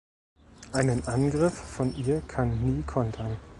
Einen 0.73 1.05
Angriff 1.07 1.53
von 1.55 1.95
ihr 1.95 2.21
kann 2.21 2.59
Nie 2.65 2.81
kontern. 2.81 3.37